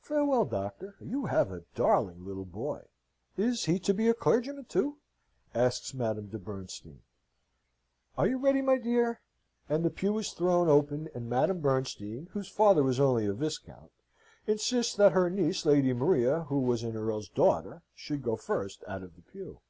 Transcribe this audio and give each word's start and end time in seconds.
"Farewell, 0.00 0.44
doctor; 0.46 0.96
you 1.00 1.26
have 1.26 1.52
a 1.52 1.62
darling 1.76 2.24
little 2.26 2.44
boy: 2.44 2.82
is 3.36 3.66
he 3.66 3.78
to 3.78 3.94
be 3.94 4.08
a 4.08 4.12
clergyman, 4.12 4.64
too?" 4.64 4.98
asks 5.54 5.94
Madame 5.94 6.26
de 6.26 6.36
Bernstein. 6.40 7.02
"Are 8.18 8.26
you 8.26 8.38
ready, 8.38 8.60
my 8.60 8.76
dear?" 8.78 9.20
And 9.68 9.84
the 9.84 9.90
pew 9.90 10.18
is 10.18 10.32
thrown 10.32 10.68
open, 10.68 11.08
and 11.14 11.30
Madame 11.30 11.60
Bernstein, 11.60 12.26
whose 12.32 12.48
father 12.48 12.82
was 12.82 12.98
only 12.98 13.24
a 13.26 13.34
viscount, 13.34 13.92
insists 14.48 14.96
that 14.96 15.12
her 15.12 15.30
niece, 15.30 15.64
Lady 15.64 15.92
Maria, 15.92 16.40
who 16.48 16.58
was 16.58 16.82
an 16.82 16.96
earl's 16.96 17.28
daughter, 17.28 17.82
should 17.94 18.24
go 18.24 18.34
first 18.34 18.82
out 18.88 19.04
of 19.04 19.14
the 19.14 19.22
pew. 19.22 19.60